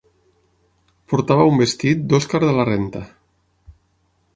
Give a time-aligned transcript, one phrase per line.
[1.13, 3.05] Portava un vestit d'Oscar de la Renta.